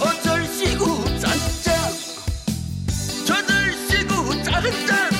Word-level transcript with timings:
어쩔시구 0.00 1.04
짠짠 1.20 1.92
저들시구 3.26 4.42
짠짠 4.42 5.10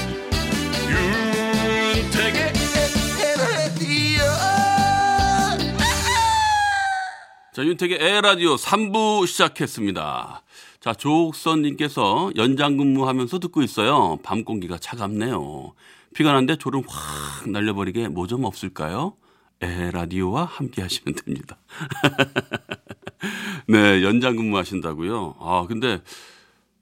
윤택의 1.96 2.53
에헤라디오 3.21 4.22
자, 7.54 7.64
윤택의 7.64 7.99
에라디오 8.00 8.57
3부 8.57 9.27
시작했습니다. 9.27 10.43
자, 10.80 10.93
조옥선님께서 10.93 12.32
연장 12.36 12.77
근무하면서 12.77 13.39
듣고 13.39 13.63
있어요. 13.63 14.18
밤 14.22 14.44
공기가 14.44 14.77
차갑네요. 14.79 15.72
피곤한데 16.14 16.57
졸음 16.57 16.82
확 16.86 17.49
날려버리게 17.49 18.08
뭐 18.08 18.27
좀 18.27 18.44
없을까요? 18.44 19.14
에라디오와 19.61 20.44
함께 20.44 20.82
하시면 20.82 21.14
됩니다. 21.14 21.57
네, 23.68 24.03
연장 24.03 24.36
근무하신다고요? 24.36 25.36
아, 25.40 25.67
근데, 25.68 26.03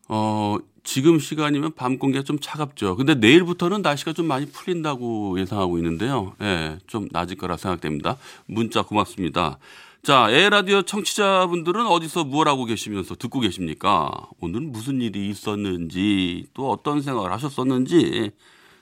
어, 0.08 0.58
지금 0.84 1.18
시간이면 1.18 1.74
밤 1.74 1.98
공기가 1.98 2.24
좀 2.24 2.38
차갑죠. 2.40 2.96
근데 2.96 3.14
내일부터는 3.14 3.82
날씨가 3.82 4.12
좀 4.12 4.26
많이 4.26 4.46
풀린다고 4.46 5.38
예상하고 5.38 5.78
있는데요. 5.78 6.34
예, 6.42 6.78
좀 6.86 7.08
낮을 7.12 7.36
거라 7.36 7.56
생각됩니다. 7.56 8.16
문자 8.46 8.82
고맙습니다. 8.82 9.58
자, 10.02 10.28
에라디오 10.30 10.82
청취자분들은 10.82 11.86
어디서 11.86 12.24
무엇 12.24 12.48
하고 12.48 12.64
계시면서 12.64 13.14
듣고 13.14 13.38
계십니까? 13.38 14.10
오늘 14.40 14.62
무슨 14.62 15.00
일이 15.00 15.28
있었는지, 15.28 16.46
또 16.54 16.70
어떤 16.70 17.00
생각을 17.00 17.30
하셨었는지, 17.30 18.32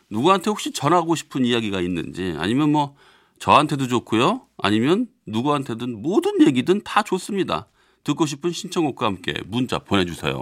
누구한테 0.09 0.49
혹시 0.49 0.73
전하고 0.73 1.15
싶은 1.15 1.45
이야기가 1.45 1.83
있는지, 1.83 2.35
아니면 2.39 2.73
뭐, 2.73 2.97
저한테도 3.41 3.89
좋고요. 3.89 4.43
아니면 4.59 5.09
누구한테든 5.27 6.01
모든 6.03 6.47
얘기든 6.47 6.83
다 6.85 7.03
좋습니다. 7.03 7.67
듣고 8.05 8.27
싶은 8.27 8.53
신청곡과 8.53 9.07
함께 9.07 9.35
문자 9.47 9.79
보내주세요. 9.79 10.37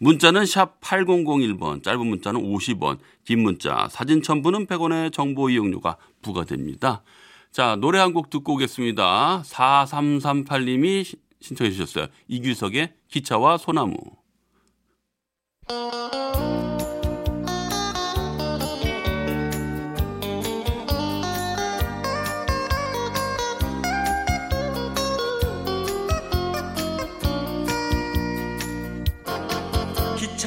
문자는 0.00 0.46
샵 0.46 0.80
8001번, 0.80 1.82
짧은 1.82 2.06
문자는 2.06 2.40
50원, 2.40 2.98
긴 3.24 3.40
문자, 3.42 3.88
사진 3.90 4.22
첨부는 4.22 4.66
100원의 4.66 5.12
정보 5.12 5.48
이용료가 5.50 5.96
부과됩니다. 6.22 7.02
자, 7.50 7.76
노래 7.76 7.98
한 7.98 8.12
곡 8.12 8.30
듣고 8.30 8.54
오겠습니다. 8.54 9.42
4338님이 9.44 11.16
신청해 11.40 11.70
주셨어요. 11.72 12.06
이규석의 12.28 12.94
기차와 13.08 13.58
소나무. 13.58 13.96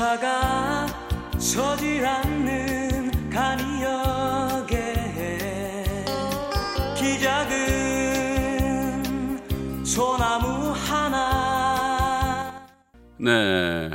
차가 0.02 0.88
서질 1.38 2.03
않는 2.03 3.30
간이역에 3.30 4.73
기작은 6.97 8.25
소나무 9.85 10.71
하나 10.71 12.65
네. 13.20 13.92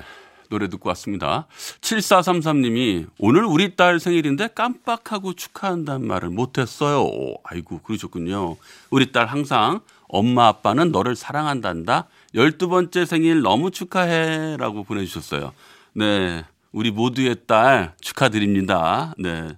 노래 0.48 0.68
듣고 0.68 0.90
왔습니다. 0.90 1.48
7433님이 1.80 3.08
오늘 3.18 3.44
우리 3.44 3.74
딸 3.74 3.98
생일인데 3.98 4.50
깜빡하고 4.54 5.32
축하한다는 5.32 6.06
말을 6.06 6.30
못했어요. 6.30 7.10
아이고, 7.42 7.80
그러셨군요. 7.80 8.54
우리 8.90 9.10
딸 9.10 9.26
항상 9.26 9.80
엄마 10.06 10.46
아빠는 10.46 10.92
너를 10.92 11.16
사랑한단다. 11.16 12.06
12번째 12.36 13.06
생일 13.06 13.42
너무 13.42 13.72
축하해. 13.72 14.56
라고 14.56 14.84
보내주셨어요. 14.84 15.52
네. 15.96 16.44
우리 16.72 16.90
모두의 16.90 17.36
딸 17.46 17.94
축하드립니다. 18.02 19.14
네. 19.16 19.48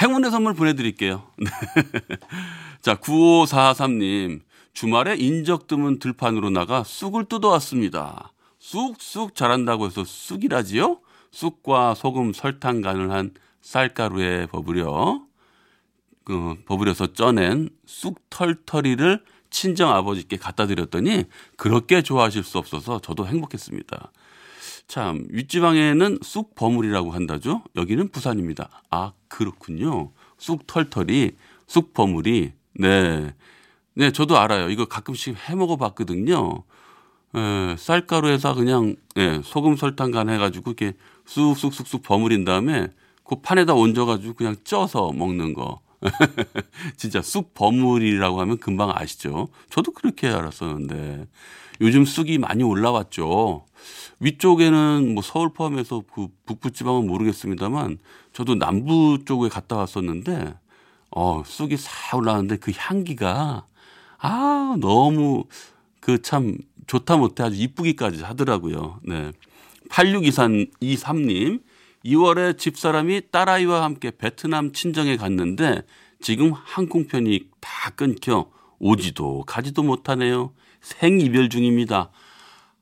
행운의 0.00 0.30
선물 0.30 0.54
보내드릴게요. 0.54 1.30
네. 1.36 1.50
자, 2.80 2.94
9543님. 2.94 4.40
주말에 4.72 5.16
인적 5.16 5.66
드문 5.66 5.98
들판으로 5.98 6.48
나가 6.48 6.82
쑥을 6.82 7.26
뜯어왔습니다. 7.26 8.32
쑥쑥 8.58 9.34
자란다고 9.34 9.86
해서 9.86 10.02
쑥이라지요? 10.04 11.00
쑥과 11.30 11.94
소금, 11.94 12.32
설탕 12.32 12.80
간을 12.80 13.10
한 13.10 13.32
쌀가루에 13.60 14.46
버무려 14.46 15.20
그 16.24 16.56
버무려서 16.64 17.12
쪄낸 17.12 17.68
쑥 17.86 18.18
털털이를 18.30 19.22
친정 19.50 19.90
아버지께 19.90 20.36
갖다 20.36 20.66
드렸더니 20.66 21.24
그렇게 21.56 22.02
좋아하실 22.02 22.44
수 22.44 22.58
없어서 22.58 22.98
저도 23.00 23.26
행복했습니다. 23.26 24.10
참 24.88 25.26
윗지방에는 25.30 26.18
쑥 26.22 26.54
버무리라고 26.54 27.10
한다죠. 27.10 27.62
여기는 27.74 28.08
부산입니다. 28.08 28.82
아 28.90 29.12
그렇군요. 29.28 30.12
쑥 30.38 30.66
털털이, 30.66 31.32
쑥 31.66 31.92
버무리. 31.92 32.52
네, 32.74 33.34
네 33.94 34.12
저도 34.12 34.38
알아요. 34.38 34.70
이거 34.70 34.84
가끔씩 34.86 35.36
해 35.48 35.54
먹어 35.54 35.76
봤거든요. 35.76 36.62
예, 37.36 37.76
쌀가루에다 37.78 38.54
그냥 38.54 38.96
예, 39.16 39.40
소금 39.44 39.76
설탕 39.76 40.10
간 40.10 40.28
해가지고 40.28 40.70
이렇게 40.70 40.96
쑥쑥쑥쑥 41.26 42.02
버무린 42.02 42.44
다음에 42.44 42.88
그 43.24 43.36
판에다 43.36 43.74
얹어가지고 43.74 44.34
그냥 44.34 44.56
쪄서 44.64 45.12
먹는 45.12 45.52
거. 45.52 45.80
진짜 46.96 47.20
쑥 47.22 47.54
버무리라고 47.54 48.40
하면 48.40 48.58
금방 48.58 48.92
아시죠? 48.94 49.48
저도 49.70 49.92
그렇게 49.92 50.28
알았었는데 50.28 51.26
요즘 51.80 52.04
쑥이 52.04 52.38
많이 52.38 52.62
올라왔죠. 52.62 53.66
위쪽에는 54.20 55.14
뭐 55.14 55.22
서울 55.22 55.52
포함해서 55.52 56.04
그 56.12 56.28
북부 56.46 56.70
지방은 56.70 57.06
모르겠습니다만 57.06 57.98
저도 58.32 58.54
남부 58.54 59.18
쪽에 59.24 59.48
갔다 59.48 59.76
왔었는데 59.76 60.54
어 61.10 61.42
쑥이 61.44 61.76
싹 61.76 62.16
올라왔는데 62.16 62.56
그 62.56 62.72
향기가 62.74 63.66
아 64.18 64.76
너무 64.80 65.44
그 66.00 66.20
참 66.22 66.56
좋다 66.86 67.16
못해 67.16 67.42
아주 67.42 67.56
이쁘기까지 67.56 68.22
하더라고요. 68.22 69.00
네. 69.02 69.32
8623님, 69.90 71.62
2월에 72.04 72.58
집사람이 72.58 73.30
딸아이와 73.30 73.82
함께 73.82 74.10
베트남 74.16 74.72
친정에 74.72 75.16
갔는데 75.16 75.82
지금 76.20 76.52
항공편이 76.52 77.50
다 77.60 77.90
끊겨 77.90 78.50
오지도 78.78 79.44
가지도 79.46 79.82
못하네요. 79.82 80.52
생이별 80.86 81.48
중입니다. 81.48 82.10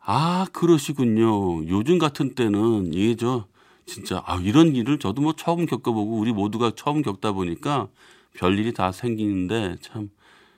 아, 0.00 0.46
그러시군요. 0.52 1.66
요즘 1.68 1.98
같은 1.98 2.34
때는 2.34 2.92
이게 2.92 3.16
저 3.16 3.46
진짜 3.86 4.22
아, 4.26 4.36
이런 4.36 4.76
일을 4.76 4.98
저도 4.98 5.22
뭐 5.22 5.32
처음 5.34 5.64
겪어보고 5.64 6.18
우리 6.18 6.30
모두가 6.32 6.72
처음 6.76 7.00
겪다 7.00 7.32
보니까 7.32 7.88
별일이 8.34 8.74
다 8.74 8.92
생기는데 8.92 9.76
참 9.80 10.10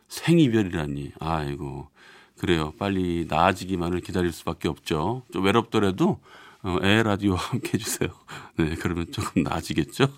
생이별이라니. 0.09 1.13
아이고. 1.21 1.89
그래요. 2.37 2.73
빨리 2.79 3.27
나아지기만을 3.29 4.01
기다릴 4.01 4.33
수밖에 4.33 4.67
없죠. 4.67 5.23
좀 5.33 5.45
외롭더라도 5.45 6.19
어, 6.65 6.79
에 6.83 7.05
라디오와 7.05 7.39
함께 7.39 7.75
해주세요. 7.75 8.09
네, 8.57 8.75
그러면 8.75 9.13
조금 9.13 9.45
나아지겠죠? 9.45 10.09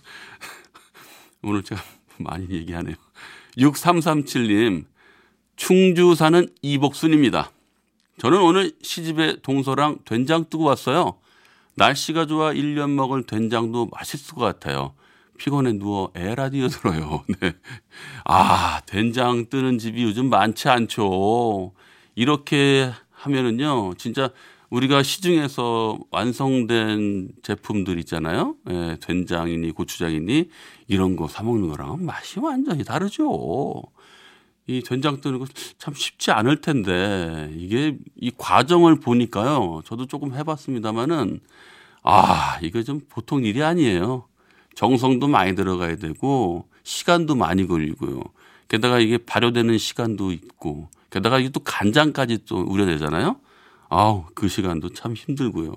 오늘 1.45 1.63
제가 1.63 1.81
많이 2.17 2.49
얘기하네요. 2.49 2.97
6337님, 3.59 4.87
충주 5.59 6.15
사는 6.15 6.49
이복순입니다. 6.63 7.51
저는 8.19 8.41
오늘 8.41 8.73
시집에 8.81 9.43
동서랑 9.43 9.99
된장 10.05 10.47
뜨고 10.49 10.65
왔어요. 10.65 11.19
날씨가 11.75 12.27
좋아 12.27 12.53
1년 12.53 12.91
먹을 12.91 13.25
된장도 13.25 13.89
맛있을 13.93 14.37
것 14.37 14.45
같아요. 14.45 14.95
피곤해 15.37 15.73
누워 15.73 16.11
에라디오 16.15 16.69
들어요. 16.69 17.25
네. 17.41 17.53
아, 18.25 18.81
된장 18.87 19.47
뜨는 19.51 19.79
집이 19.79 20.03
요즘 20.05 20.31
많지 20.31 20.69
않죠. 20.69 21.73
이렇게 22.15 22.91
하면은요, 23.11 23.95
진짜 23.99 24.31
우리가 24.71 25.03
시중에서 25.03 25.99
완성된 26.11 27.31
제품들 27.43 27.99
있잖아요. 28.01 28.55
예, 28.71 28.97
된장이니 29.01 29.73
고추장이니 29.73 30.51
이런 30.87 31.17
거 31.17 31.27
사먹는 31.27 31.69
거랑 31.69 32.05
맛이 32.05 32.39
완전히 32.39 32.85
다르죠. 32.85 33.83
이 34.69 34.83
된장 34.83 35.21
뜨는 35.21 35.39
거 35.39 35.47
참 35.79 35.95
쉽지 35.95 36.31
않을 36.31 36.61
텐데 36.61 37.51
이게 37.57 37.97
이 38.17 38.31
과정을 38.37 39.01
보니까요. 39.01 39.83
저도 39.87 40.07
조금 40.07 40.35
해봤습니다만은 40.35 41.41
아 42.03 42.59
이거 42.63 42.83
좀 42.83 43.01
보통 43.09 43.45
일이 43.45 43.63
아니에요. 43.63 44.27
정성도 44.75 45.27
많이 45.29 45.55
들어가야 45.55 45.97
되고 45.97 46.69
시간도 46.83 47.35
많이 47.35 47.67
걸리고요. 47.67 48.23
게다가 48.69 48.99
이게 48.99 49.19
발효되는 49.19 49.79
시간도 49.79 50.33
있고 50.33 50.91
게다가 51.11 51.39
이게 51.39 51.49
또 51.49 51.61
간장까지 51.61 52.45
또 52.47 52.59
우려내잖아요. 52.61 53.37
아우 53.89 54.25
그 54.35 54.49
시간도 54.49 54.91
참 54.91 55.15
힘들고요. 55.15 55.73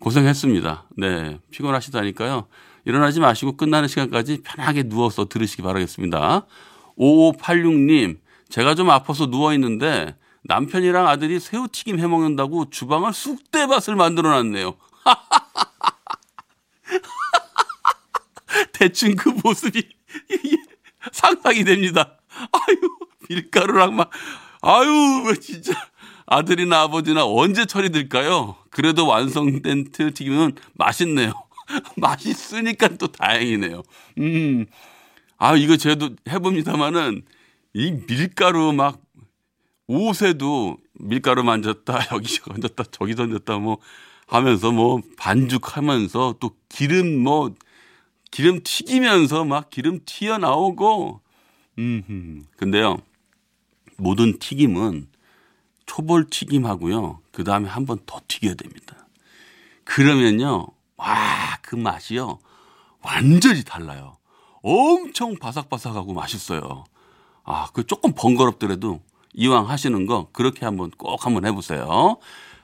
고생했습니다. 0.00 0.88
네 0.96 1.38
피곤하시다니까요. 1.50 2.46
일어나지 2.86 3.20
마시고 3.20 3.56
끝나는 3.56 3.88
시간까지 3.88 4.42
편하게 4.42 4.84
누워서 4.84 5.28
들으시기 5.28 5.62
바라겠습니다. 5.62 6.46
5586님, 7.00 8.18
제가 8.50 8.74
좀 8.74 8.90
아파서 8.90 9.26
누워있는데 9.26 10.16
남편이랑 10.44 11.08
아들이 11.08 11.40
새우튀김 11.40 11.98
해 11.98 12.06
먹는다고 12.06 12.70
주방을 12.70 13.12
쑥대밭을 13.12 13.96
만들어 13.96 14.30
놨네요. 14.30 14.76
대충 18.72 19.16
그 19.16 19.30
모습이 19.42 19.82
상상이 21.12 21.64
됩니다. 21.64 22.18
아유, 22.52 22.76
밀가루랑 23.28 23.96
막, 23.96 24.10
아유, 24.62 25.34
진짜. 25.40 25.72
아들이나 26.26 26.82
아버지나 26.82 27.26
언제 27.26 27.66
처리될까요? 27.66 28.56
그래도 28.70 29.06
완성된 29.06 29.90
튀김은 29.90 30.52
맛있네요. 30.74 31.32
맛있으니까 31.96 32.88
또 32.98 33.08
다행이네요. 33.08 33.82
음. 34.18 34.66
아, 35.40 35.56
이거 35.56 35.76
저도 35.78 36.10
해봅니다마는 36.28 37.22
이 37.72 37.92
밀가루 38.06 38.72
막 38.74 39.00
옷에도 39.86 40.76
밀가루 40.92 41.42
만졌다, 41.44 41.98
여기 42.12 42.28
던졌다, 42.38 42.84
저기 42.90 43.14
던졌다 43.14 43.58
뭐 43.58 43.78
하면서 44.26 44.70
뭐 44.70 45.00
반죽하면서 45.16 46.36
또 46.40 46.56
기름 46.68 47.18
뭐 47.22 47.54
기름 48.30 48.60
튀기면서 48.62 49.44
막 49.46 49.70
기름 49.70 50.00
튀어나오고 50.04 51.20
음, 51.78 52.44
근데요. 52.58 52.98
모든 53.96 54.38
튀김은 54.38 55.08
초벌 55.86 56.28
튀김하고요. 56.30 57.20
그 57.32 57.44
다음에 57.44 57.68
한 57.68 57.86
번 57.86 57.98
더 58.06 58.20
튀겨야 58.28 58.54
됩니다. 58.54 59.08
그러면요. 59.84 60.66
와, 60.96 61.58
그 61.62 61.76
맛이요. 61.76 62.38
완전히 63.02 63.64
달라요. 63.64 64.18
엄청 64.62 65.36
바삭바삭하고 65.36 66.12
맛있어요. 66.12 66.84
아, 67.44 67.68
그 67.72 67.86
조금 67.86 68.12
번거롭더라도 68.14 69.00
이왕 69.34 69.68
하시는 69.68 70.06
거 70.06 70.28
그렇게 70.32 70.64
한번 70.64 70.90
꼭 70.90 71.24
한번 71.24 71.46
해보세요. 71.46 72.18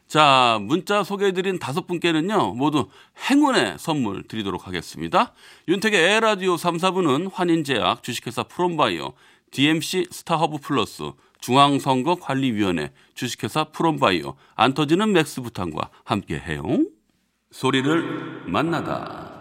자, 0.07 0.59
문자 0.63 1.03
소개해드린 1.03 1.59
다섯 1.59 1.87
분께는요, 1.87 2.55
모두 2.55 2.89
행운의 3.29 3.77
선물 3.79 4.23
드리도록 4.23 4.67
하겠습니다. 4.67 5.33
윤택의 5.67 6.01
에헤라디오 6.01 6.57
3, 6.57 6.77
4부는 6.77 7.33
환인제약, 7.33 8.05
주식회사 8.05 8.45
프롬바이오, 8.45 9.15
DMC 9.51 10.07
스타허브 10.11 10.59
플러스, 10.59 11.11
중앙선거관리위원회, 11.41 12.93
주식회사 13.15 13.65
프롬바이오, 13.65 14.37
안 14.55 14.75
터지는 14.75 15.13
맥스부탄과 15.13 15.91
함께 16.05 16.39
해요. 16.39 16.63
소리를 17.51 18.45
만나다. 18.47 19.36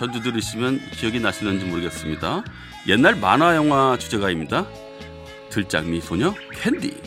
전주 0.00 0.22
들으시면 0.22 0.80
기억이 0.92 1.20
나시는지 1.20 1.66
모르겠습니다. 1.66 2.42
옛날 2.88 3.16
만화 3.16 3.54
영화 3.54 3.98
주제가입니다. 3.98 4.66
들장미 5.50 6.00
소녀 6.00 6.32
캔디. 6.54 7.02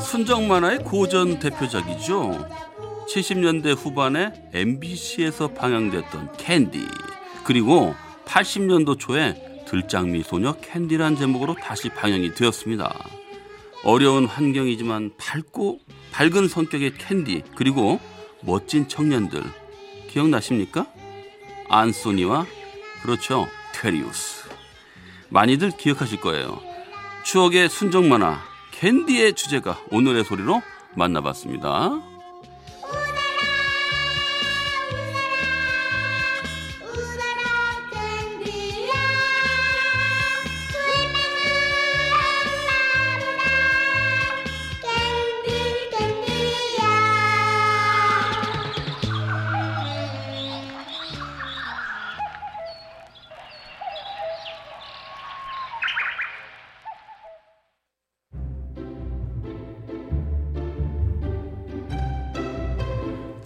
순정 0.00 0.48
만화의 0.48 0.78
고전 0.78 1.38
대표작이죠. 1.38 2.48
70년대 3.08 3.74
후반에 3.76 4.32
MBC에서 4.52 5.48
방영됐던 5.48 6.36
캔디 6.36 6.86
그리고 7.44 7.94
80년도 8.26 8.98
초에 8.98 9.64
들장미 9.66 10.22
소녀 10.22 10.52
캔디란 10.52 11.16
제목으로 11.16 11.54
다시 11.54 11.88
방영이 11.88 12.34
되었습니다. 12.34 12.92
어려운 13.84 14.26
환경이지만 14.26 15.12
밝고 15.16 15.80
밝은 16.12 16.48
성격의 16.48 16.94
캔디 16.98 17.44
그리고 17.54 18.00
멋진 18.42 18.88
청년들 18.88 19.42
기억나십니까? 20.08 20.86
안소니와 21.68 22.46
그렇죠 23.02 23.46
테리우스 23.74 24.48
많이들 25.30 25.70
기억하실 25.70 26.20
거예요. 26.20 26.60
추억의 27.24 27.68
순정 27.68 28.08
만화 28.08 28.40
캔디의 28.72 29.34
주제가 29.34 29.80
오늘의 29.90 30.24
소리로 30.24 30.62
만나봤습니다. 30.94 32.17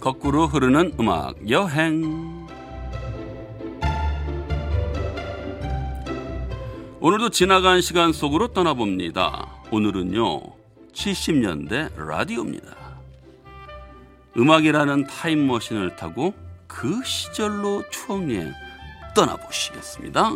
거꾸로 0.03 0.47
흐르는 0.47 0.95
음악 0.99 1.49
여행. 1.49 2.45
오늘도 6.99 7.29
지나간 7.29 7.79
시간 7.79 8.11
속으로 8.11 8.49
떠나봅니다. 8.49 9.47
오늘은요, 9.71 10.41
70년대 10.91 11.95
라디오입니다. 11.95 12.75
음악이라는 14.35 15.07
타임머신을 15.07 15.95
타고 15.95 16.33
그 16.67 17.01
시절로 17.05 17.85
추억여행 17.89 18.51
떠나보시겠습니다. 19.15 20.31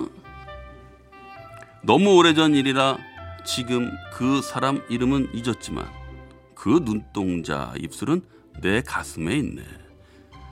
너무 1.81 2.15
오래전 2.15 2.55
일이라 2.55 2.97
지금 3.43 3.91
그 4.13 4.41
사람 4.41 4.81
이름은 4.87 5.31
잊었지만 5.33 5.85
그 6.55 6.85
눈동자 6.85 7.73
입술은 7.77 8.36
내 8.61 8.81
가슴에 8.81 9.35
있네. 9.35 9.63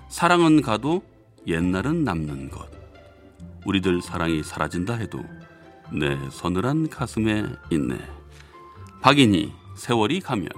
사랑은 0.09 0.61
가도 0.61 1.03
옛날은 1.47 2.03
남는 2.03 2.49
것. 2.49 2.69
우리들 3.65 4.01
사랑이 4.01 4.43
사라진다 4.43 4.95
해도 4.95 5.23
내 5.91 6.17
서늘한 6.29 6.89
가슴에 6.89 7.45
있네. 7.71 7.97
박인희 9.01 9.53
세월이 9.75 10.19
가면 10.19 10.49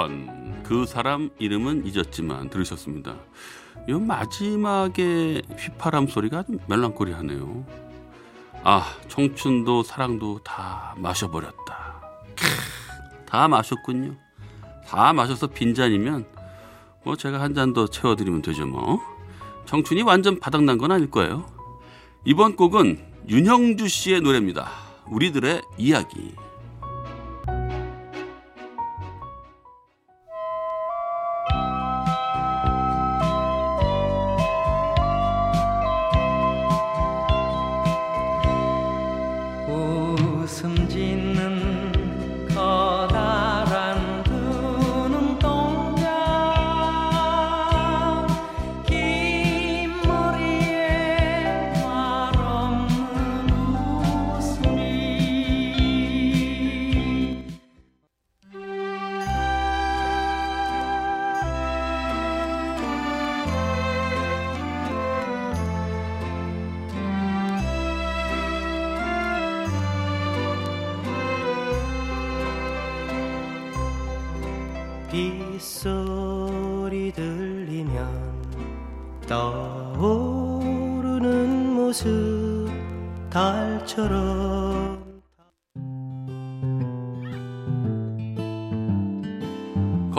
사건 0.00 0.62
그 0.62 0.86
사람 0.86 1.28
이름은 1.38 1.84
잊었지만 1.86 2.48
들으셨습니다. 2.48 3.16
이 3.86 3.92
마지막에 3.92 5.42
휘파람 5.58 6.06
소리가 6.06 6.44
좀 6.44 6.58
멜랑콜리하네요. 6.68 7.66
아 8.64 8.96
청춘도 9.08 9.82
사랑도 9.82 10.40
다 10.42 10.94
마셔버렸다. 10.96 12.00
캬, 12.34 13.26
다 13.26 13.48
마셨군요. 13.48 14.16
다 14.86 15.12
마셔서 15.12 15.48
빈잔이면 15.48 16.24
뭐 17.04 17.16
제가 17.16 17.40
한 17.40 17.54
잔 17.54 17.74
더 17.74 17.86
채워드리면 17.86 18.40
되죠 18.40 18.66
뭐. 18.66 19.00
청춘이 19.66 20.02
완전 20.02 20.40
바닥난 20.40 20.78
건 20.78 20.92
아닐 20.92 21.10
거예요. 21.10 21.44
이번 22.24 22.56
곡은 22.56 22.98
윤형주 23.28 23.86
씨의 23.88 24.22
노래입니다. 24.22 24.70
우리들의 25.08 25.60
이야기. 25.76 26.34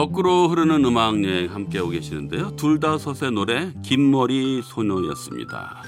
거꾸로 0.02 0.48
흐르는 0.48 0.84
음악 0.84 1.22
여행 1.22 1.54
함께하고 1.54 1.90
계시는데요. 1.90 2.56
둘다섯의 2.56 3.30
노래 3.30 3.72
긴머리 3.84 4.60
소녀였습니다. 4.64 5.84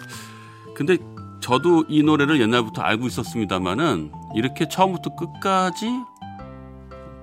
근데 0.73 0.99
저도 1.40 1.85
이 1.88 2.04
노래를 2.04 2.40
옛날부터 2.40 2.80
알고 2.80 3.09
있었습니다만은 3.09 4.12
이렇게 4.37 4.68
처음부터 4.68 5.16
끝까지 5.16 5.88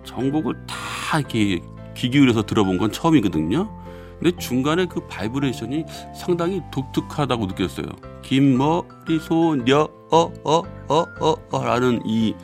전곡을 0.04 0.66
다 0.68 1.20
이렇게 1.20 1.62
귀 1.96 2.10
기울여서 2.10 2.42
들어본 2.44 2.78
건 2.78 2.92
처음이거든요. 2.92 3.72
근데 4.20 4.36
중간에 4.38 4.86
그 4.86 5.08
바이브레이션이 5.08 5.86
상당히 6.14 6.62
독특하다고 6.74 7.46
느꼈어요. 7.46 7.86
긴머리 8.22 9.18
소녀 9.22 9.88
어어어어어라는 10.12 12.02
이 12.06 12.36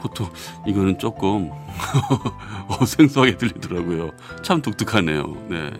보통 0.00 0.28
이거는 0.66 0.98
조금 0.98 1.50
어, 2.68 2.84
생소하게 2.84 3.36
들리더라고요. 3.36 4.10
참 4.42 4.62
독특하네요. 4.62 5.46
네. 5.48 5.70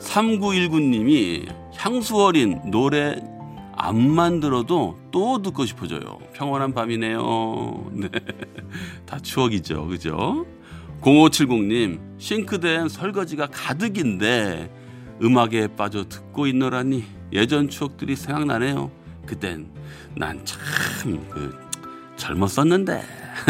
3919님이 0.00 1.48
향수 1.76 2.22
어린 2.22 2.60
노래 2.70 3.20
안만 3.76 4.40
들어도 4.40 4.98
또 5.10 5.42
듣고 5.42 5.66
싶어져요. 5.66 6.18
평온한 6.32 6.72
밤이네요. 6.72 7.90
네. 7.92 8.08
다 9.06 9.18
추억이죠. 9.18 9.86
그죠? 9.86 10.46
0570님, 11.00 11.98
싱크대엔 12.18 12.88
설거지가 12.88 13.48
가득인데 13.48 14.72
음악에 15.22 15.68
빠져 15.76 16.08
듣고 16.08 16.46
있노라니 16.46 17.04
예전 17.32 17.68
추억들이 17.68 18.14
생각나네요. 18.14 18.90
그땐 19.26 19.70
난참 20.16 21.28
그, 21.30 21.58
젊었었는데 22.22 23.02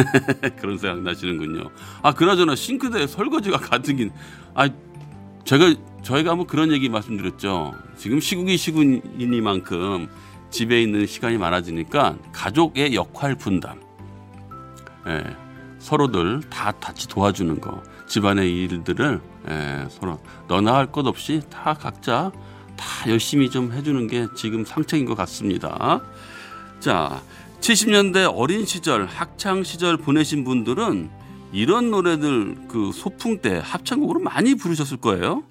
그런 0.61 0.79
생각 0.79 1.03
나시는군요. 1.03 1.71
아 2.03 2.15
그나저나 2.15 2.55
싱크대에 2.55 3.07
설거지가 3.07 3.59
가득인 3.69 4.11
아 4.55 4.69
제가 5.45 5.75
저희가 6.03 6.35
뭐 6.35 6.47
그런 6.47 6.73
얘기 6.73 6.89
말씀드렸죠. 6.89 7.75
지금 7.97 8.19
시국이 8.19 8.57
시국이니만큼 8.57 10.09
집에 10.51 10.83
있는 10.83 11.07
시간이 11.07 11.37
많아지니까 11.39 12.17
가족의 12.33 12.95
역할 12.95 13.35
분담, 13.37 13.81
예, 15.07 15.23
서로들 15.79 16.41
다 16.51 16.73
같이 16.73 17.09
도와주는 17.09 17.61
거, 17.61 17.83
집안의 18.07 18.53
일들을 18.65 19.21
예, 19.49 19.87
서로 19.91 20.21
너나 20.49 20.75
할 20.77 20.87
것 20.93 21.07
없이 21.07 21.43
다 21.51 21.75
각자 21.75 22.31
다 22.77 23.11
열심히 23.11 23.51
좀 23.51 23.73
해주는 23.73 24.07
게 24.09 24.27
지금 24.37 24.65
상책인 24.65 25.07
것 25.07 25.15
같습니다. 25.17 26.03
자, 26.81 27.23
70년대 27.63 28.29
어린 28.37 28.67
시절, 28.67 29.07
학창 29.07 29.63
시절 29.63 29.97
보내신 29.97 30.43
분들은 30.43 31.09
이런 31.53 31.93
노래들 31.93 32.67
그 32.67 32.91
소풍 32.93 33.39
때 33.41 33.61
합창곡으로 33.63 34.19
많이 34.19 34.57
부르셨을 34.57 34.97
거예요. 34.97 35.45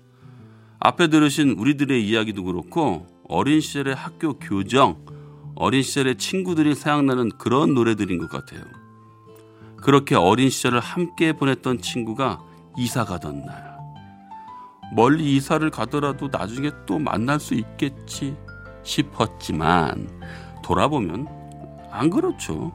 앞에 0.80 1.08
들으신 1.08 1.51
우리들의 1.51 2.06
이야기도 2.06 2.44
그렇고 2.44 3.08
어린 3.30 3.62
시절의 3.62 3.96
학교 3.96 4.38
교정, 4.39 5.06
어린 5.56 5.84
시절의 5.84 6.18
친구들이 6.18 6.75
생각나는 6.75 7.30
그런 7.38 7.74
노래들인 7.74 8.18
것 8.18 8.30
같아요. 8.30 8.62
그렇게 9.77 10.15
어린 10.15 10.50
시절을 10.50 10.82
함께 10.82 11.32
보냈던 11.32 11.80
친구가 11.80 12.41
이사 12.77 13.06
가던 13.06 13.46
날. 13.46 13.77
멀리 14.94 15.38
이사를 15.38 15.70
가더라도 15.70 16.27
나중에 16.30 16.72
또 16.86 17.00
만날 17.00 17.39
수 17.39 17.53
있겠지 17.53 18.36
싶었지만 18.84 20.10
돌아보면 20.62 21.41
안 21.92 22.10
그렇죠. 22.10 22.72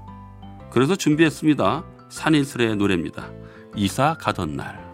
그래서 0.70 0.94
준비했습니다. 0.94 1.84
산이슬의 2.10 2.76
노래입니다. 2.76 3.30
이사 3.74 4.14
가던 4.18 4.56
날. 4.56 4.85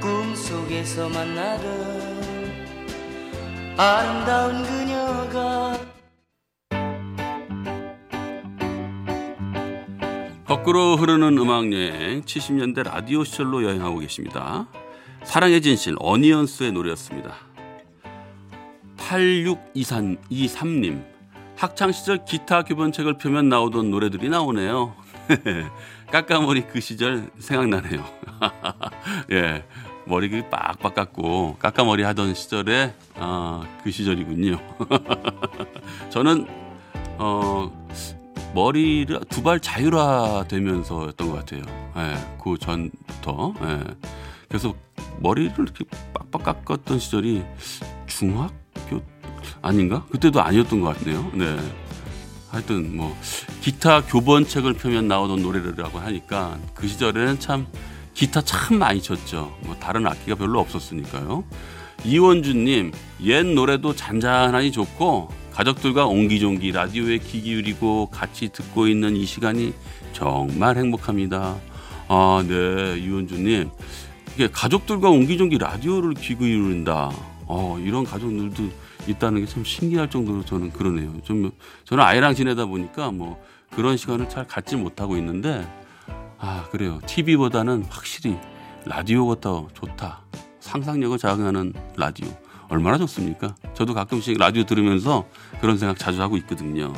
꿈속에서 0.00 1.08
만나던 1.08 2.12
아름다운 3.78 4.62
그녀가 4.64 5.78
거꾸로 10.44 10.96
흐르는 10.96 11.38
음악 11.38 11.72
여행 11.72 12.20
70년대 12.20 12.82
라디오 12.82 13.24
시절로 13.24 13.64
여행하고 13.64 14.00
계십니다. 14.00 14.66
사랑의 15.32 15.62
진실 15.62 15.96
어니언스의 15.98 16.72
노래였습니다. 16.72 17.34
8623님 18.98 21.02
학창 21.56 21.90
시절 21.90 22.26
기타 22.26 22.64
교본책을 22.64 23.16
펴면 23.16 23.48
나오던 23.48 23.90
노래들이 23.90 24.28
나오네요. 24.28 24.94
까까머리 26.12 26.66
그 26.66 26.80
시절 26.80 27.30
생각나네요. 27.38 28.04
예. 29.32 29.64
머리 30.04 30.28
그 30.28 30.46
빡빡 30.50 30.94
깎고 30.94 31.56
깎아머리 31.58 32.02
하던 32.02 32.34
시절에 32.34 32.94
아, 33.14 33.62
그 33.82 33.90
시절이군요. 33.90 34.58
저는 36.12 36.46
어 37.16 37.72
머리를 38.54 39.18
두발 39.30 39.60
자율화되면서였던 39.60 41.30
것 41.30 41.36
같아요. 41.36 41.62
예, 41.96 42.16
그 42.38 42.58
전부터. 42.58 43.54
예. 43.62 44.21
그래서 44.52 44.74
머리를 45.20 45.54
이렇게 45.58 45.86
빡빡 46.12 46.64
깎았던 46.66 46.98
시절이 46.98 47.42
중학교 48.06 49.00
아닌가? 49.62 50.04
그때도 50.10 50.42
아니었던 50.42 50.82
것 50.82 50.94
같네요. 50.98 51.30
네. 51.32 51.56
하여튼 52.50 52.94
뭐 52.94 53.16
기타 53.62 54.02
교본책을 54.02 54.74
펴면 54.74 55.08
나오던 55.08 55.40
노래라고 55.40 55.98
하니까 55.98 56.58
그 56.74 56.86
시절에는 56.86 57.40
참 57.40 57.66
기타 58.12 58.42
참 58.42 58.78
많이 58.78 59.00
쳤죠. 59.00 59.56
뭐 59.62 59.74
다른 59.76 60.06
악기가 60.06 60.36
별로 60.36 60.60
없었으니까요. 60.60 61.44
이원주님 62.04 62.92
옛 63.22 63.46
노래도 63.46 63.96
잔잔하니 63.96 64.70
좋고 64.70 65.30
가족들과 65.54 66.04
옹기종기 66.04 66.72
라디오에 66.72 67.16
귀 67.20 67.40
기울이고 67.40 68.10
같이 68.10 68.50
듣고 68.50 68.86
있는 68.86 69.16
이 69.16 69.24
시간이 69.24 69.72
정말 70.12 70.76
행복합니다. 70.76 71.56
아, 72.08 72.44
네, 72.46 72.98
이원주님. 72.98 73.70
이게 74.34 74.48
가족들과 74.48 75.10
옹기종기 75.10 75.58
라디오를 75.58 76.14
귀 76.14 76.36
기울인다. 76.36 77.10
어, 77.46 77.78
이런 77.80 78.04
가족들도 78.04 78.70
있다는 79.08 79.44
게 79.44 79.46
참 79.50 79.64
신기할 79.64 80.08
정도로 80.10 80.44
저는 80.44 80.70
그러네요. 80.72 81.12
좀 81.22 81.50
저는 81.84 82.02
아이랑 82.04 82.34
지내다 82.34 82.66
보니까 82.66 83.10
뭐 83.10 83.42
그런 83.70 83.96
시간을 83.96 84.28
잘 84.28 84.46
갖지 84.46 84.76
못하고 84.76 85.16
있는데 85.16 85.66
아 86.38 86.64
그래요. 86.70 87.00
TV보다는 87.06 87.84
확실히 87.88 88.36
라디오가 88.84 89.40
더 89.40 89.68
좋다. 89.74 90.22
상상력을 90.60 91.18
자극하는 91.18 91.72
라디오 91.96 92.28
얼마나 92.68 92.96
좋습니까? 92.98 93.54
저도 93.74 93.92
가끔씩 93.92 94.38
라디오 94.38 94.64
들으면서 94.64 95.26
그런 95.60 95.76
생각 95.76 95.98
자주 95.98 96.22
하고 96.22 96.36
있거든요. 96.38 96.92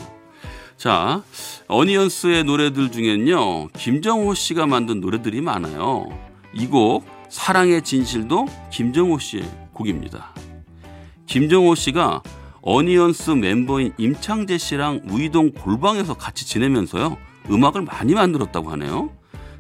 자, 0.76 1.22
어니언스의 1.68 2.44
노래들 2.44 2.92
중엔요, 2.92 3.68
김정호 3.68 4.34
씨가 4.34 4.66
만든 4.66 5.00
노래들이 5.00 5.40
많아요. 5.40 6.06
이 6.52 6.66
곡, 6.66 7.04
사랑의 7.34 7.82
진실도 7.82 8.46
김정호 8.70 9.18
씨의 9.18 9.42
곡입니다. 9.72 10.32
김정호 11.26 11.74
씨가 11.74 12.22
어니언스 12.62 13.32
멤버인 13.32 13.92
임창재 13.98 14.56
씨랑 14.56 15.00
우이동 15.10 15.50
골방에서 15.50 16.14
같이 16.14 16.46
지내면서요, 16.46 17.18
음악을 17.50 17.82
많이 17.82 18.14
만들었다고 18.14 18.70
하네요. 18.70 19.10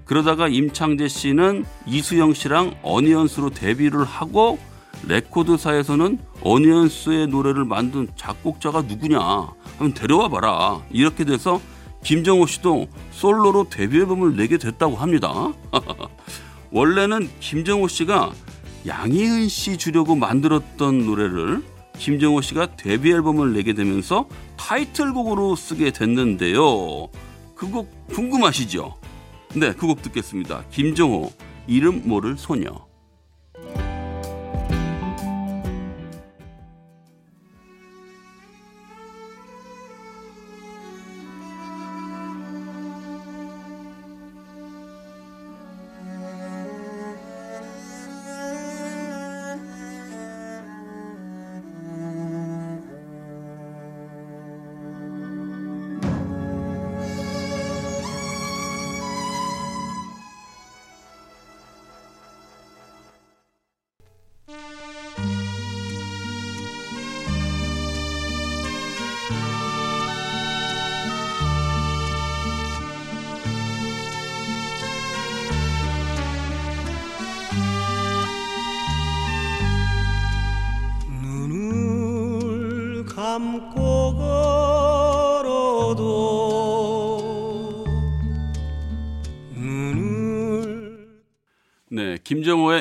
그러다가 0.04 0.46
임창재 0.46 1.08
씨는 1.08 1.64
이수영 1.84 2.34
씨랑 2.34 2.76
어니언스로 2.82 3.50
데뷔를 3.50 4.04
하고 4.04 4.60
레코드사에서는 5.08 6.20
어니언스의 6.42 7.26
노래를 7.26 7.64
만든 7.64 8.06
작곡자가 8.14 8.82
누구냐 8.82 9.18
한번 9.18 9.94
데려와 9.94 10.28
봐라 10.28 10.80
이렇게 10.92 11.24
돼서 11.24 11.60
김정호 12.04 12.46
씨도 12.46 12.86
솔로로 13.10 13.68
데뷔 13.68 13.98
앨범을 13.98 14.36
내게 14.36 14.58
됐다고 14.58 14.94
합니다. 14.94 15.52
원래는 16.74 17.30
김정호 17.38 17.86
씨가 17.86 18.32
양희은 18.84 19.46
씨 19.48 19.76
주려고 19.76 20.16
만들었던 20.16 21.06
노래를 21.06 21.62
김정호 21.98 22.40
씨가 22.40 22.74
데뷔 22.74 23.12
앨범을 23.12 23.52
내게 23.52 23.74
되면서 23.74 24.28
타이틀곡으로 24.56 25.54
쓰게 25.54 25.92
됐는데요. 25.92 27.06
그 27.54 27.70
곡 27.70 28.08
궁금하시죠? 28.08 28.92
네, 29.54 29.72
그 29.72 29.86
곡 29.86 30.02
듣겠습니다. 30.02 30.64
김정호 30.72 31.32
이름 31.68 32.02
모를 32.08 32.36
소녀. 32.36 32.84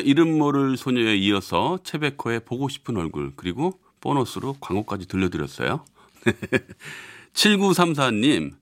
이름 0.04 0.38
모를 0.38 0.78
소녀에 0.78 1.16
이어서 1.16 1.80
최백호의 1.84 2.42
보고 2.46 2.70
싶은 2.70 2.98
얼굴 2.98 3.34
그리고 3.36 3.80
보너스로 4.02 4.58
광고까지 4.60 5.08
들려드렸어요. 5.08 5.86
7934님 7.34 8.54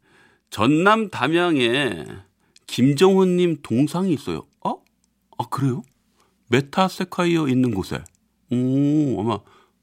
전남 0.49 1.09
담양에 1.09 2.05
김정호님 2.67 3.57
동상이 3.61 4.13
있어요. 4.13 4.45
어? 4.65 4.81
아 5.37 5.45
그래요? 5.49 5.81
메타세쿼이아 6.49 7.47
있는 7.47 7.73
곳에. 7.73 8.03
오 8.51 9.19
아마 9.21 9.39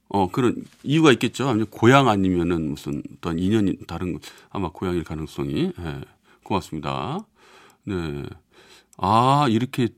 어 0.08 0.28
그런 0.30 0.64
이유가 0.82 1.12
있겠죠. 1.12 1.48
아니면 1.48 1.66
고향 1.70 2.08
아니면은 2.08 2.70
무슨 2.70 3.02
어떤 3.16 3.38
인연이 3.38 3.76
다른 3.86 4.14
거 4.14 4.20
아마 4.50 4.70
고향일 4.70 5.04
가능성이. 5.04 5.72
예, 5.78 6.00
고맙습니다. 6.44 7.20
네. 7.84 8.24
아 8.96 9.46
이렇게 9.48 9.88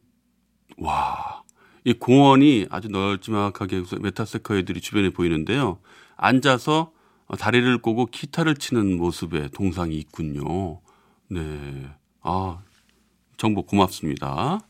와, 0.81 1.39
이 1.85 1.95
공원이 1.95 2.66
아주 2.71 2.88
널찍하게 2.88 3.85
메타세카이들이 4.01 4.81
주변에 4.81 5.11
보이는데요. 5.11 5.79
앉아서 6.16 6.93
다리를 7.38 7.79
꼬고 7.79 8.07
기타를 8.07 8.57
치는 8.57 8.97
모습의 8.97 9.51
동상이 9.51 9.97
있군요. 9.97 10.81
네. 11.29 11.88
아, 12.23 12.59
정보 13.37 13.64
고맙습니다. 13.64 14.61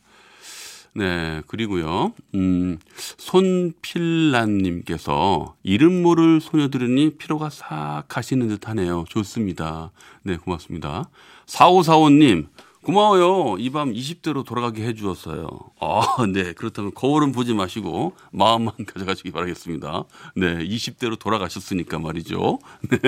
네, 0.92 1.40
그리고요, 1.46 2.12
음, 2.34 2.76
손필란님께서 3.16 5.54
이름 5.62 6.02
모를 6.02 6.40
소녀 6.40 6.68
들으니 6.68 7.16
피로가 7.16 7.48
싹 7.50 8.06
가시는 8.08 8.48
듯 8.48 8.66
하네요. 8.68 9.04
좋습니다. 9.08 9.92
네, 10.24 10.36
고맙습니다. 10.36 11.08
4545님, 11.46 12.48
고마워요. 12.84 13.56
이 13.58 13.70
밤 13.70 13.92
20대로 13.92 14.44
돌아가게 14.44 14.82
해주었어요. 14.86 15.46
아, 15.80 16.02
네. 16.32 16.54
그렇다면 16.54 16.92
거울은 16.94 17.32
보지 17.32 17.52
마시고 17.54 18.14
마음만 18.32 18.72
가져가시기 18.86 19.30
바라겠습니다. 19.32 20.04
네. 20.36 20.58
20대로 20.66 21.18
돌아가셨으니까 21.18 21.98
말이죠. 21.98 22.58
네. 22.90 22.98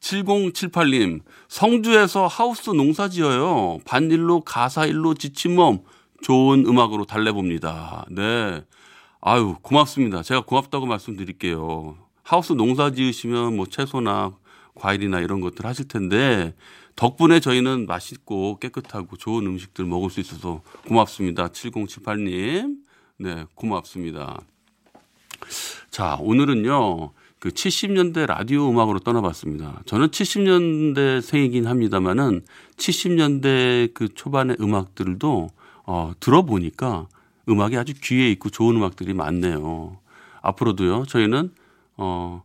7078님, 0.00 1.22
성주에서 1.48 2.26
하우스 2.28 2.70
농사 2.70 3.08
지어요. 3.08 3.78
반일로 3.84 4.42
가사일로 4.42 5.14
지친 5.14 5.56
몸, 5.56 5.82
좋은 6.22 6.64
음악으로 6.66 7.06
달래봅니다. 7.06 8.06
네. 8.10 8.62
아유, 9.20 9.56
고맙습니다. 9.62 10.22
제가 10.22 10.42
고맙다고 10.42 10.86
말씀드릴게요. 10.86 11.96
하우스 12.22 12.52
농사 12.52 12.90
지으시면 12.92 13.56
뭐 13.56 13.66
채소나 13.66 14.32
과일이나 14.74 15.20
이런 15.20 15.40
것들 15.40 15.66
하실 15.66 15.88
텐데 15.88 16.54
덕분에 16.96 17.40
저희는 17.40 17.86
맛있고 17.86 18.58
깨끗하고 18.58 19.16
좋은 19.16 19.46
음식들 19.46 19.84
먹을 19.84 20.10
수 20.10 20.20
있어서 20.20 20.62
고맙습니다. 20.86 21.48
7078님. 21.48 22.76
네, 23.18 23.44
고맙습니다. 23.54 24.40
자, 25.90 26.16
오늘은요. 26.20 27.12
그 27.38 27.50
70년대 27.50 28.26
라디오 28.26 28.70
음악으로 28.70 29.00
떠나봤습니다. 29.00 29.82
저는 29.84 30.08
70년대 30.08 31.20
생이긴 31.20 31.66
합니다만은 31.66 32.42
70년대 32.76 33.92
그 33.92 34.08
초반의 34.14 34.56
음악들도 34.60 35.50
어, 35.84 36.12
들어보니까 36.20 37.06
음악이 37.48 37.76
아주 37.76 37.92
귀에 38.02 38.30
있고 38.30 38.48
좋은 38.48 38.76
음악들이 38.76 39.12
많네요. 39.12 39.98
앞으로도요. 40.40 41.04
저희는 41.04 41.52
어, 41.98 42.42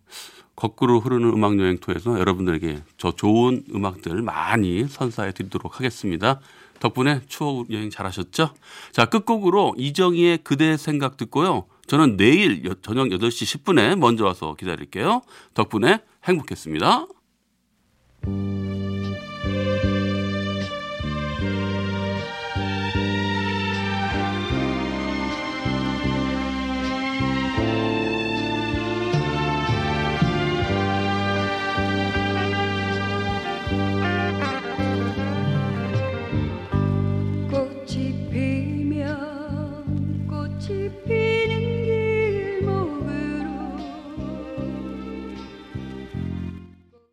거꾸로 0.64 1.00
흐르는 1.00 1.30
음악 1.30 1.58
여행 1.58 1.78
투에서 1.78 2.20
여러분들에게 2.20 2.84
저 2.98 3.14
좋은 3.14 3.64
음악들 3.74 4.22
많이 4.22 4.86
선사해 4.90 5.32
드리도록 5.32 5.80
하겠습니다. 5.80 6.42
덕분에 6.82 7.22
추억 7.28 7.72
여행 7.72 7.90
잘하셨죠? 7.90 8.50
자, 8.92 9.06
끝곡으로 9.06 9.76
이정희의 9.78 10.40
그대의 10.40 10.78
생각 10.78 11.16
듣고요. 11.16 11.66
저는 11.88 12.18
내일 12.18 12.66
여- 12.66 12.74
저녁 12.82 13.08
8시 13.08 13.64
10분에 13.64 13.96
먼저 13.98 14.26
와서 14.26 14.56
기다릴게요. 14.60 15.22
덕분에 15.54 16.00
행복했습니다. 16.26 17.08